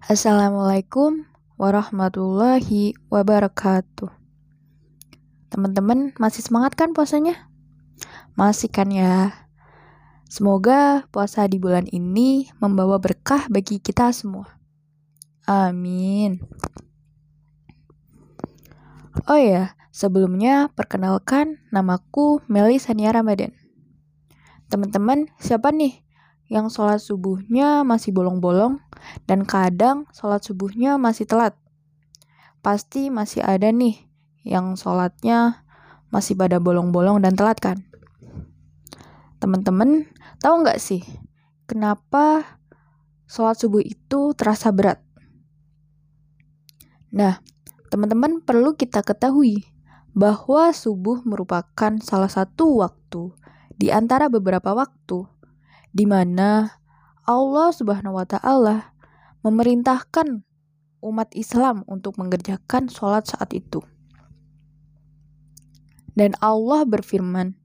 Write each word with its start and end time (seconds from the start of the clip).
Assalamualaikum 0.00 1.28
warahmatullahi 1.60 2.96
wabarakatuh. 3.12 4.08
Teman-teman 5.52 6.16
masih 6.16 6.40
semangat 6.40 6.72
kan 6.72 6.96
puasanya? 6.96 7.52
Masih 8.32 8.72
kan 8.72 8.88
ya? 8.88 9.44
Semoga 10.24 11.04
puasa 11.12 11.44
di 11.44 11.60
bulan 11.60 11.84
ini 11.92 12.48
membawa 12.64 12.96
berkah 12.96 13.44
bagi 13.52 13.76
kita 13.76 14.08
semua. 14.16 14.48
Amin. 15.44 16.40
Oh 19.28 19.36
ya, 19.36 19.76
sebelumnya 19.92 20.72
perkenalkan 20.72 21.60
namaku 21.68 22.40
Meli 22.48 22.80
Sania 22.80 23.12
Ramadan. 23.12 23.52
Teman-teman, 24.72 25.28
siapa 25.36 25.68
nih 25.76 26.00
yang 26.50 26.66
sholat 26.66 26.98
subuhnya 26.98 27.86
masih 27.86 28.10
bolong-bolong 28.10 28.82
dan 29.30 29.46
kadang 29.46 30.10
sholat 30.10 30.42
subuhnya 30.42 30.98
masih 30.98 31.24
telat. 31.24 31.54
Pasti 32.58 33.06
masih 33.08 33.40
ada 33.46 33.70
nih 33.70 33.96
yang 34.42 34.74
sholatnya 34.74 35.62
masih 36.10 36.34
pada 36.34 36.58
bolong-bolong 36.58 37.22
dan 37.22 37.38
telat 37.38 37.62
kan? 37.62 37.78
Teman-teman, 39.38 40.10
tahu 40.42 40.66
nggak 40.66 40.82
sih 40.82 41.06
kenapa 41.70 42.58
sholat 43.30 43.54
subuh 43.54 43.80
itu 43.80 44.34
terasa 44.34 44.74
berat? 44.74 44.98
Nah, 47.14 47.38
teman-teman 47.94 48.42
perlu 48.42 48.74
kita 48.74 49.06
ketahui 49.06 49.70
bahwa 50.10 50.74
subuh 50.74 51.22
merupakan 51.22 51.94
salah 52.02 52.28
satu 52.28 52.82
waktu 52.82 53.30
di 53.78 53.94
antara 53.94 54.26
beberapa 54.26 54.74
waktu 54.74 55.39
di 55.90 56.06
mana 56.06 56.78
Allah 57.26 57.70
Subhanahu 57.74 58.18
wa 58.18 58.26
taala 58.26 58.94
memerintahkan 59.42 60.42
umat 61.00 61.28
Islam 61.32 61.82
untuk 61.88 62.20
mengerjakan 62.20 62.92
sholat 62.92 63.26
saat 63.30 63.50
itu. 63.56 63.80
Dan 66.12 66.36
Allah 66.42 66.84
berfirman, 66.84 67.56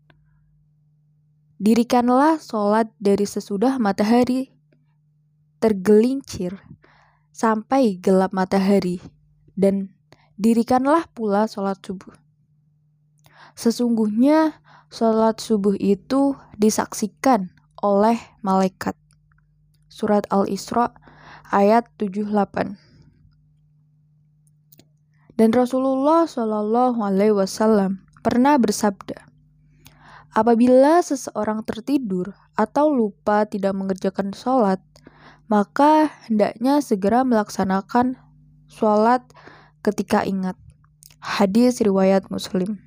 Dirikanlah 1.56 2.40
sholat 2.44 2.92
dari 3.00 3.24
sesudah 3.24 3.80
matahari 3.80 4.52
tergelincir 5.64 6.62
sampai 7.32 7.98
gelap 7.98 8.36
matahari, 8.36 9.00
dan 9.56 9.96
dirikanlah 10.36 11.08
pula 11.16 11.48
sholat 11.48 11.80
subuh. 11.80 12.12
Sesungguhnya 13.56 14.60
sholat 14.92 15.40
subuh 15.40 15.80
itu 15.80 16.36
disaksikan 16.60 17.56
oleh 17.86 18.18
malaikat. 18.42 18.98
Surat 19.86 20.26
Al-Isra 20.34 20.90
ayat 21.54 21.86
78. 22.02 22.82
Dan 25.38 25.50
Rasulullah 25.54 26.26
Shallallahu 26.26 26.98
alaihi 27.06 27.38
wasallam 27.38 28.02
pernah 28.26 28.58
bersabda, 28.58 29.36
Apabila 30.36 31.00
seseorang 31.00 31.64
tertidur 31.64 32.36
atau 32.60 32.92
lupa 32.92 33.48
tidak 33.48 33.72
mengerjakan 33.72 34.36
sholat, 34.36 34.84
maka 35.48 36.12
hendaknya 36.28 36.84
segera 36.84 37.24
melaksanakan 37.24 38.20
sholat 38.68 39.24
ketika 39.80 40.28
ingat. 40.28 40.60
Hadis 41.24 41.80
riwayat 41.80 42.28
Muslim. 42.28 42.84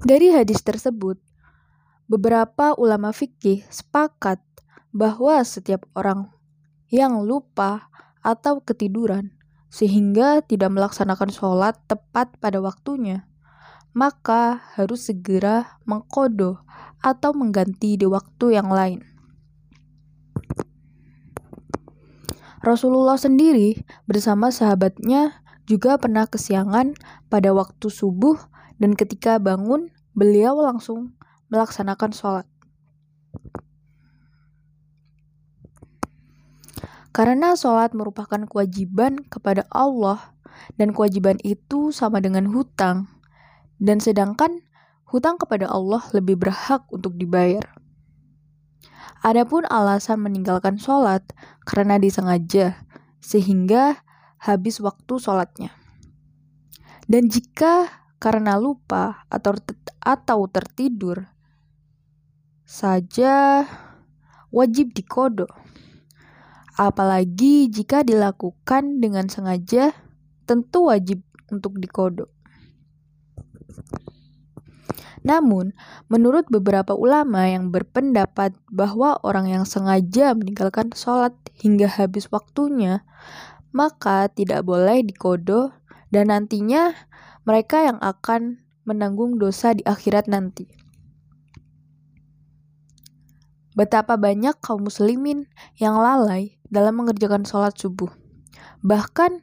Dari 0.00 0.32
hadis 0.32 0.64
tersebut, 0.64 1.20
Beberapa 2.04 2.76
ulama 2.76 3.16
fikih 3.16 3.64
sepakat 3.72 4.36
bahwa 4.92 5.40
setiap 5.40 5.88
orang 5.96 6.28
yang 6.92 7.24
lupa 7.24 7.88
atau 8.20 8.60
ketiduran 8.60 9.32
sehingga 9.72 10.44
tidak 10.44 10.70
melaksanakan 10.70 11.32
sholat 11.32 11.74
tepat 11.90 12.36
pada 12.38 12.62
waktunya, 12.62 13.26
maka 13.96 14.62
harus 14.78 15.10
segera 15.10 15.80
mengkodo 15.88 16.62
atau 17.02 17.34
mengganti 17.34 17.98
di 17.98 18.06
waktu 18.06 18.54
yang 18.54 18.68
lain. 18.70 19.02
Rasulullah 22.64 23.20
sendiri 23.20 23.84
bersama 24.08 24.48
sahabatnya 24.48 25.44
juga 25.68 26.00
pernah 26.00 26.24
kesiangan 26.24 26.96
pada 27.28 27.52
waktu 27.52 27.92
subuh 27.92 28.36
dan 28.80 28.96
ketika 28.96 29.36
bangun 29.36 29.92
beliau 30.16 30.56
langsung 30.60 31.12
melaksanakan 31.48 32.10
sholat. 32.12 32.46
Karena 37.14 37.54
sholat 37.54 37.94
merupakan 37.94 38.42
kewajiban 38.42 39.22
kepada 39.30 39.62
Allah 39.70 40.34
dan 40.74 40.90
kewajiban 40.90 41.38
itu 41.46 41.94
sama 41.94 42.18
dengan 42.18 42.50
hutang. 42.50 43.06
Dan 43.78 44.02
sedangkan 44.02 44.66
hutang 45.06 45.38
kepada 45.38 45.70
Allah 45.70 46.02
lebih 46.10 46.42
berhak 46.42 46.82
untuk 46.90 47.14
dibayar. 47.14 47.62
Adapun 49.22 49.64
alasan 49.70 50.20
meninggalkan 50.20 50.76
sholat 50.76 51.24
karena 51.64 51.96
disengaja, 51.96 52.82
sehingga 53.22 54.04
habis 54.36 54.82
waktu 54.84 55.16
sholatnya. 55.16 55.72
Dan 57.08 57.32
jika 57.32 57.88
karena 58.20 58.60
lupa 58.60 59.24
atau 59.32 59.56
atau 60.04 60.38
tertidur, 60.50 61.24
saja 62.64 63.68
wajib 64.48 64.96
dikodok. 64.96 65.52
Apalagi 66.74 67.70
jika 67.70 68.02
dilakukan 68.02 68.98
dengan 68.98 69.30
sengaja, 69.30 69.94
tentu 70.48 70.90
wajib 70.90 71.22
untuk 71.52 71.78
dikodok. 71.78 72.32
Namun, 75.24 75.72
menurut 76.12 76.44
beberapa 76.52 76.92
ulama 76.92 77.48
yang 77.48 77.72
berpendapat 77.72 78.52
bahwa 78.68 79.16
orang 79.24 79.48
yang 79.48 79.64
sengaja 79.64 80.36
meninggalkan 80.36 80.92
sholat 80.92 81.32
hingga 81.56 81.88
habis 81.88 82.28
waktunya, 82.28 83.08
maka 83.72 84.28
tidak 84.28 84.68
boleh 84.68 85.00
dikodo 85.00 85.72
dan 86.12 86.28
nantinya 86.28 86.92
mereka 87.48 87.88
yang 87.88 87.98
akan 88.04 88.60
menanggung 88.84 89.40
dosa 89.40 89.72
di 89.72 89.80
akhirat 89.88 90.28
nanti. 90.28 90.83
Betapa 93.74 94.14
banyak 94.14 94.54
kaum 94.62 94.86
muslimin 94.86 95.50
yang 95.78 95.98
lalai 95.98 96.62
dalam 96.70 97.02
mengerjakan 97.02 97.42
sholat 97.42 97.74
subuh. 97.74 98.10
Bahkan 98.86 99.42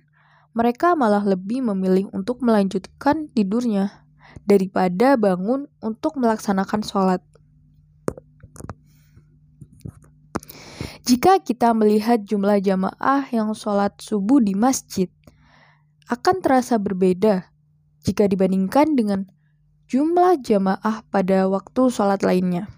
mereka 0.56 0.96
malah 0.96 1.24
lebih 1.24 1.64
memilih 1.64 2.08
untuk 2.16 2.40
melanjutkan 2.40 3.28
tidurnya 3.32 4.08
daripada 4.48 5.20
bangun 5.20 5.68
untuk 5.84 6.16
melaksanakan 6.16 6.82
sholat. 6.84 7.22
Jika 11.02 11.44
kita 11.44 11.76
melihat 11.76 12.24
jumlah 12.24 12.62
jamaah 12.62 13.28
yang 13.36 13.52
sholat 13.52 13.98
subuh 14.00 14.40
di 14.40 14.56
masjid, 14.56 15.12
akan 16.08 16.40
terasa 16.40 16.80
berbeda 16.80 17.52
jika 18.06 18.32
dibandingkan 18.32 18.96
dengan 18.96 19.28
jumlah 19.92 20.40
jamaah 20.40 21.04
pada 21.10 21.52
waktu 21.52 21.92
sholat 21.92 22.22
lainnya. 22.24 22.70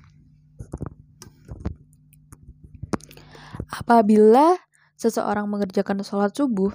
Apabila 3.84 4.64
seseorang 4.96 5.52
mengerjakan 5.52 6.08
sholat 6.08 6.32
subuh, 6.32 6.72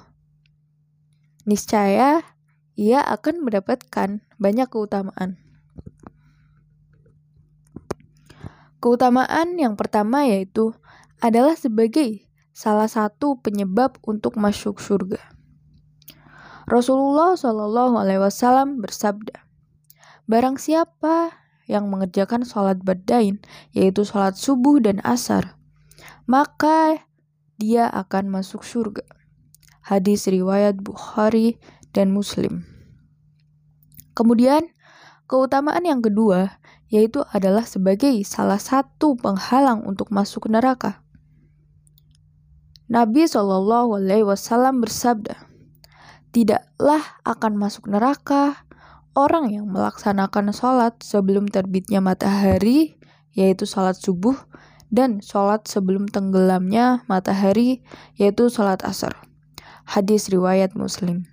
niscaya 1.48 2.20
ia 2.76 3.00
akan 3.00 3.48
mendapatkan 3.48 4.20
banyak 4.36 4.68
keutamaan. 4.68 5.40
Keutamaan 8.78 9.56
yang 9.56 9.72
pertama 9.74 10.28
yaitu 10.28 10.76
adalah 11.24 11.56
sebagai 11.56 12.28
salah 12.52 12.92
satu 12.92 13.40
penyebab 13.40 13.96
untuk 14.04 14.36
masuk 14.36 14.76
surga. 14.76 15.18
Rasulullah 16.68 17.34
Shallallahu 17.34 17.96
Alaihi 17.96 18.20
Wasallam 18.20 18.84
bersabda, 18.84 19.42
"Barang 20.28 20.60
siapa 20.60 21.32
yang 21.64 21.90
mengerjakan 21.90 22.46
sholat 22.46 22.84
berdain, 22.84 23.40
yaitu 23.72 24.04
sholat 24.06 24.38
subuh 24.38 24.78
dan 24.78 25.00
asar, 25.02 25.57
maka 26.28 27.08
dia 27.56 27.88
akan 27.88 28.28
masuk 28.28 28.62
surga. 28.62 29.02
Hadis 29.80 30.28
riwayat 30.28 30.76
Bukhari 30.78 31.56
dan 31.96 32.12
Muslim. 32.12 32.68
Kemudian, 34.12 34.68
keutamaan 35.24 35.88
yang 35.88 36.04
kedua 36.04 36.60
yaitu 36.88 37.20
adalah 37.36 37.68
sebagai 37.68 38.16
salah 38.24 38.56
satu 38.56 39.16
penghalang 39.20 39.84
untuk 39.84 40.08
masuk 40.08 40.48
neraka. 40.48 41.04
Nabi 42.88 43.28
Shallallahu 43.28 44.00
Alaihi 44.00 44.24
Wasallam 44.24 44.80
bersabda, 44.80 45.36
tidaklah 46.32 47.04
akan 47.28 47.60
masuk 47.60 47.92
neraka 47.92 48.64
orang 49.12 49.52
yang 49.52 49.68
melaksanakan 49.68 50.56
sholat 50.56 50.96
sebelum 51.04 51.52
terbitnya 51.52 52.00
matahari, 52.00 52.96
yaitu 53.36 53.68
sholat 53.68 54.00
subuh, 54.00 54.32
dan 54.88 55.20
sholat 55.20 55.68
sebelum 55.68 56.08
tenggelamnya 56.08 57.04
matahari 57.06 57.84
yaitu 58.16 58.48
sholat 58.48 58.80
asar. 58.84 59.16
Hadis 59.88 60.28
riwayat 60.28 60.76
Muslim. 60.76 61.28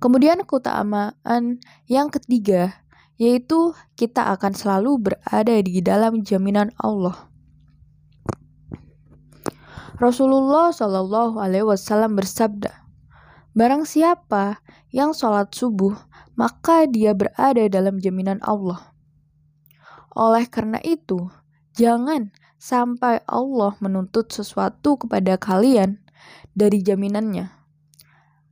Kemudian 0.00 0.42
keutamaan 0.48 1.60
yang 1.90 2.08
ketiga 2.08 2.80
yaitu 3.20 3.76
kita 4.00 4.32
akan 4.32 4.56
selalu 4.56 5.12
berada 5.12 5.56
di 5.60 5.84
dalam 5.84 6.24
jaminan 6.24 6.72
Allah. 6.80 7.28
Rasulullah 10.00 10.72
Shallallahu 10.72 11.36
Alaihi 11.36 11.68
Wasallam 11.68 12.16
bersabda, 12.16 12.72
Barang 13.52 13.84
siapa 13.84 14.64
yang 14.88 15.12
sholat 15.12 15.52
subuh, 15.52 15.92
maka 16.40 16.88
dia 16.88 17.12
berada 17.12 17.68
dalam 17.68 18.00
jaminan 18.00 18.40
Allah. 18.40 18.96
Oleh 20.16 20.48
karena 20.48 20.80
itu, 20.80 21.28
jangan 21.74 22.32
sampai 22.60 23.24
Allah 23.24 23.74
menuntut 23.80 24.28
sesuatu 24.28 25.00
kepada 25.00 25.40
kalian 25.40 25.96
dari 26.52 26.84
jaminannya. 26.84 27.48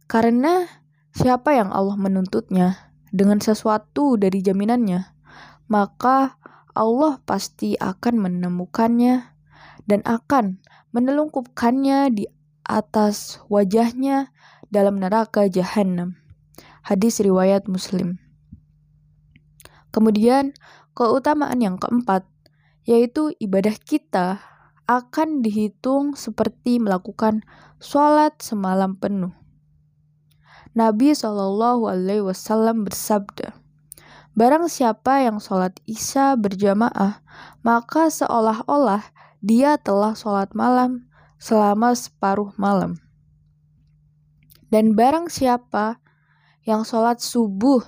Karena 0.08 0.64
siapa 1.12 1.52
yang 1.52 1.68
Allah 1.68 2.00
menuntutnya 2.00 2.94
dengan 3.12 3.40
sesuatu 3.44 4.16
dari 4.16 4.40
jaminannya, 4.40 5.04
maka 5.68 6.40
Allah 6.72 7.20
pasti 7.28 7.76
akan 7.76 8.14
menemukannya 8.16 9.36
dan 9.84 10.00
akan 10.08 10.62
menelungkupkannya 10.96 11.98
di 12.12 12.24
atas 12.64 13.40
wajahnya 13.52 14.32
dalam 14.72 15.00
neraka 15.00 15.48
jahanam. 15.48 16.16
Hadis 16.84 17.20
riwayat 17.20 17.68
Muslim. 17.68 18.16
Kemudian, 19.92 20.56
keutamaan 20.92 21.60
yang 21.60 21.76
keempat 21.80 22.24
yaitu 22.88 23.36
ibadah 23.36 23.76
kita 23.76 24.40
akan 24.88 25.44
dihitung 25.44 26.16
seperti 26.16 26.80
melakukan 26.80 27.44
sholat 27.76 28.32
semalam 28.40 28.96
penuh. 28.96 29.36
Nabi 30.72 31.12
Shallallahu 31.12 31.84
Alaihi 31.92 32.24
Wasallam 32.24 32.88
bersabda, 32.88 33.52
Barang 34.32 34.72
siapa 34.72 35.20
yang 35.20 35.36
sholat 35.36 35.76
isya 35.84 36.38
berjamaah, 36.40 37.20
maka 37.60 38.08
seolah-olah 38.08 39.04
dia 39.44 39.76
telah 39.76 40.16
sholat 40.16 40.56
malam 40.56 41.04
selama 41.36 41.92
separuh 41.92 42.56
malam. 42.56 42.96
Dan 44.72 44.96
barang 44.96 45.28
siapa 45.28 46.00
yang 46.64 46.88
sholat 46.88 47.20
subuh 47.20 47.84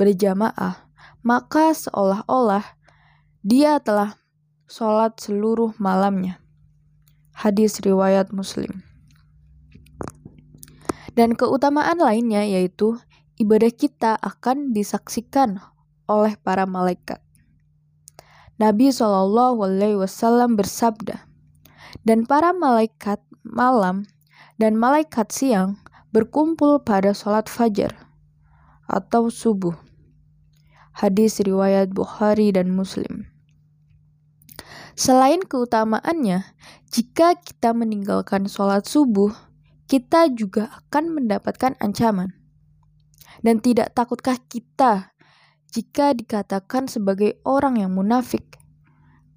berjamaah, 0.00 0.88
maka 1.20 1.74
seolah-olah 1.74 2.64
dia 3.42 3.82
telah 3.82 4.14
sholat 4.68 5.16
seluruh 5.16 5.72
malamnya. 5.80 6.44
Hadis 7.32 7.80
riwayat 7.80 8.36
Muslim. 8.36 8.84
Dan 11.16 11.32
keutamaan 11.32 11.96
lainnya 11.96 12.44
yaitu 12.44 13.00
ibadah 13.40 13.72
kita 13.72 14.20
akan 14.20 14.76
disaksikan 14.76 15.56
oleh 16.04 16.36
para 16.36 16.68
malaikat. 16.68 17.24
Nabi 18.60 18.92
Shallallahu 18.92 19.64
Alaihi 19.64 19.98
Wasallam 20.04 20.60
bersabda, 20.60 21.24
dan 22.04 22.28
para 22.28 22.52
malaikat 22.52 23.24
malam 23.40 24.04
dan 24.60 24.76
malaikat 24.76 25.32
siang 25.32 25.80
berkumpul 26.12 26.84
pada 26.84 27.16
sholat 27.16 27.48
fajar 27.48 27.96
atau 28.84 29.32
subuh. 29.32 29.78
Hadis 30.92 31.40
riwayat 31.40 31.94
Bukhari 31.94 32.52
dan 32.52 32.74
Muslim. 32.74 33.37
Selain 34.98 35.38
keutamaannya, 35.38 36.42
jika 36.90 37.38
kita 37.38 37.70
meninggalkan 37.70 38.50
sholat 38.50 38.82
subuh, 38.82 39.30
kita 39.86 40.26
juga 40.34 40.74
akan 40.74 41.14
mendapatkan 41.14 41.78
ancaman. 41.78 42.34
Dan 43.38 43.62
tidak 43.62 43.94
takutkah 43.94 44.42
kita 44.50 45.14
jika 45.70 46.18
dikatakan 46.18 46.90
sebagai 46.90 47.38
orang 47.46 47.78
yang 47.78 47.94
munafik 47.94 48.58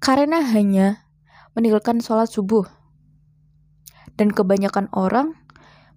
karena 0.02 0.42
hanya 0.42 1.06
meninggalkan 1.54 2.02
sholat 2.02 2.26
subuh. 2.26 2.66
Dan 4.18 4.34
kebanyakan 4.34 4.90
orang 4.90 5.38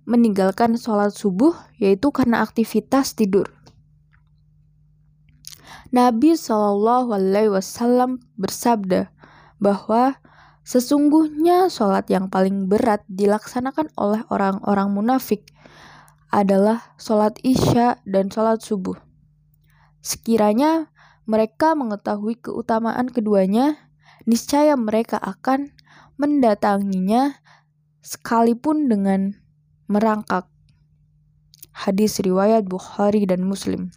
meninggalkan 0.06 0.77
sholat 0.77 1.09
subuh 1.09 1.57
yaitu 1.81 2.13
karena 2.13 2.45
aktivitas 2.45 3.17
tidur. 3.17 3.50
Nabi 5.89 6.38
Shallallahu 6.38 7.17
Alaihi 7.17 7.50
Wasallam 7.50 8.21
bersabda 8.38 9.09
bahwa 9.61 10.19
sesungguhnya 10.65 11.69
sholat 11.69 12.09
yang 12.09 12.27
paling 12.27 12.65
berat 12.65 13.05
dilaksanakan 13.07 13.93
oleh 13.95 14.25
orang-orang 14.33 14.89
munafik 14.91 15.45
adalah 16.33 16.95
sholat 16.99 17.37
isya 17.45 18.01
dan 18.03 18.27
sholat 18.27 18.59
subuh. 18.59 18.97
Sekiranya 20.01 20.91
mereka 21.25 21.73
mengetahui 21.73 22.37
keutamaan 22.37 23.09
keduanya, 23.09 23.77
niscaya 24.29 24.77
mereka 24.77 25.17
akan 25.17 25.73
mendatanginya 26.19 27.41
sekalipun 28.05 28.85
dengan 28.85 29.33
merangkak. 29.89 30.45
Hadis 31.75 32.21
riwayat 32.21 32.69
Bukhari 32.69 33.25
dan 33.27 33.43
Muslim. 33.43 33.91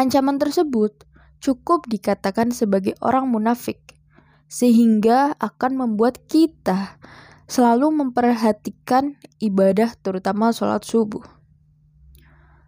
Ancaman 0.00 0.40
tersebut 0.40 1.04
cukup 1.42 1.90
dikatakan 1.90 2.54
sebagai 2.54 2.94
orang 3.02 3.26
munafik, 3.26 3.98
sehingga 4.46 5.34
akan 5.42 5.74
membuat 5.74 6.22
kita 6.30 6.96
selalu 7.50 7.90
memperhatikan 7.90 9.18
ibadah, 9.42 9.92
terutama 9.98 10.54
sholat 10.54 10.86
subuh. 10.86 11.26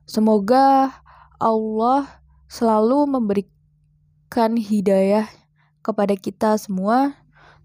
Semoga 0.05 0.91
Allah 1.39 2.21
selalu 2.51 3.09
memberikan 3.09 4.59
hidayah 4.59 5.31
kepada 5.81 6.19
kita 6.19 6.59
semua, 6.59 7.15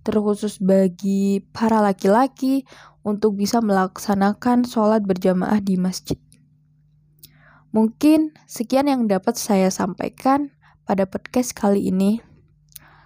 terkhusus 0.05 0.61
bagi 0.61 1.43
para 1.51 1.83
laki-laki 1.83 2.63
untuk 3.03 3.35
bisa 3.35 3.59
melaksanakan 3.59 4.63
sholat 4.63 5.03
berjamaah 5.03 5.59
di 5.59 5.75
masjid. 5.75 6.15
Mungkin 7.69 8.33
sekian 8.49 8.89
yang 8.89 9.05
dapat 9.05 9.37
saya 9.37 9.69
sampaikan 9.69 10.53
pada 10.89 11.05
podcast 11.05 11.53
kali 11.53 11.93
ini. 11.93 12.17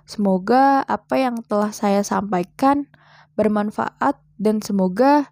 Semoga 0.08 0.88
apa 0.88 1.20
yang 1.20 1.44
telah 1.44 1.76
saya 1.76 2.00
sampaikan 2.00 2.88
bermanfaat 3.36 4.24
dan 4.40 4.64
semoga 4.64 5.28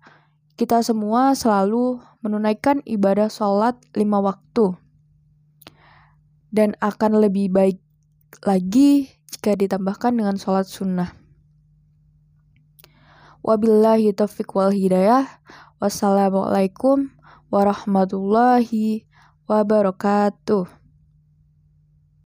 kita 0.60 0.84
semua 0.84 1.32
selalu 1.32 2.04
menunaikan 2.20 2.84
ibadah 2.84 3.32
sholat 3.32 3.80
lima 3.96 4.20
waktu 4.20 4.76
dan 6.52 6.76
akan 6.84 7.24
lebih 7.24 7.48
baik 7.56 7.80
lagi 8.44 9.08
jika 9.32 9.56
ditambahkan 9.56 10.12
dengan 10.12 10.36
sholat 10.36 10.68
sunnah. 10.68 11.16
Wabillahi 13.48 14.12
taufiq 14.12 14.52
wal 14.52 14.76
hidayah. 14.76 15.24
Wassalamualaikum 15.80 17.16
warahmatullahi 17.48 19.08
wabarakatuh. 19.48 20.81